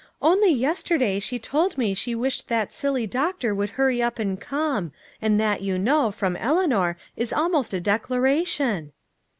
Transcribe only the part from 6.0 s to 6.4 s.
from